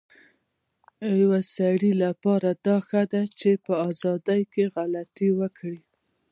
يو 1.19 1.31
سړي 1.55 1.91
لپاره 2.03 2.49
دا 2.65 2.77
ښه 2.87 3.01
ده 3.11 3.21
چي 3.39 3.51
په 3.65 3.73
ازادی 3.89 4.41
کي 4.51 4.63
غلطي 4.75 5.29
وکړی 5.39 5.79